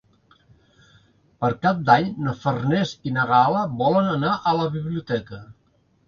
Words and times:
Per 1.43 1.49
Cap 1.65 1.83
d'Any 1.89 2.07
na 2.27 2.33
Farners 2.45 2.93
i 3.09 3.13
na 3.17 3.25
Gal·la 3.33 3.61
volen 3.83 4.09
anar 4.15 4.31
a 4.53 4.55
la 4.61 4.65
biblioteca. 4.77 5.41